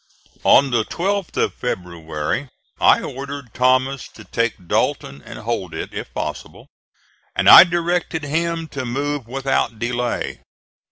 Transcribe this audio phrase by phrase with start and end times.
[0.45, 6.11] On the 12th of February I ordered Thomas to take Dalton and hold it, if
[6.11, 6.65] possible;
[7.35, 10.41] and I directed him to move without delay.